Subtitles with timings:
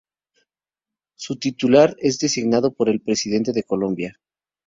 [1.15, 4.19] Su titular es designado por el Presidente de Colombia.